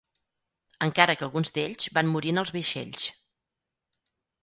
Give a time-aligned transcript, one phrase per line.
[0.85, 3.07] Encara que alguns d'ells van morir en els vaixells.